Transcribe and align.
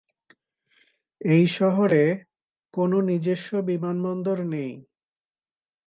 এই 1.21 1.43
শহরের 1.57 2.11
কোনো 2.73 2.97
নিজস্ব 3.01 3.49
বিমানবন্দর 3.61 4.37
নেই। 4.45 4.71